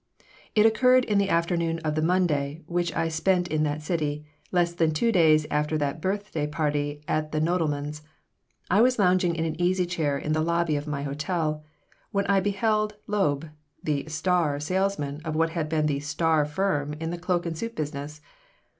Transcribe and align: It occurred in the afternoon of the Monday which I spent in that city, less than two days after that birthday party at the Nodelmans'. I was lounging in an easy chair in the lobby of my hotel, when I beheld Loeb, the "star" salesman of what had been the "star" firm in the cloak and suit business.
It 0.55 0.65
occurred 0.65 1.05
in 1.05 1.19
the 1.19 1.29
afternoon 1.29 1.77
of 1.85 1.93
the 1.93 2.01
Monday 2.01 2.63
which 2.65 2.91
I 2.95 3.07
spent 3.07 3.47
in 3.49 3.61
that 3.65 3.83
city, 3.83 4.25
less 4.51 4.73
than 4.73 4.93
two 4.95 5.11
days 5.11 5.45
after 5.51 5.77
that 5.77 6.01
birthday 6.01 6.47
party 6.47 7.01
at 7.07 7.31
the 7.31 7.39
Nodelmans'. 7.39 8.01
I 8.67 8.81
was 8.81 8.97
lounging 8.97 9.35
in 9.35 9.45
an 9.45 9.61
easy 9.61 9.85
chair 9.85 10.17
in 10.17 10.33
the 10.33 10.41
lobby 10.41 10.75
of 10.75 10.87
my 10.87 11.03
hotel, 11.03 11.63
when 12.09 12.25
I 12.25 12.39
beheld 12.39 12.95
Loeb, 13.05 13.51
the 13.83 14.07
"star" 14.09 14.59
salesman 14.59 15.21
of 15.23 15.35
what 15.35 15.51
had 15.51 15.69
been 15.69 15.85
the 15.85 15.99
"star" 15.99 16.45
firm 16.45 16.93
in 16.93 17.11
the 17.11 17.19
cloak 17.19 17.45
and 17.45 17.55
suit 17.55 17.75
business. 17.75 18.21